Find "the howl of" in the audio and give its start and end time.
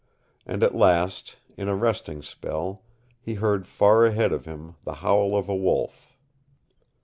4.83-5.47